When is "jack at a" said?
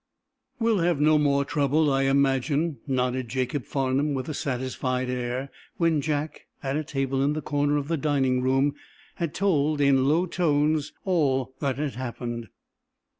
6.01-6.83